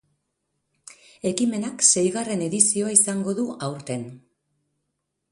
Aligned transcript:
Ekimenak 1.31 1.85
seigarren 1.87 2.41
edizioa 2.45 2.93
izango 2.95 3.35
du 3.41 3.45
aurten. 3.69 4.07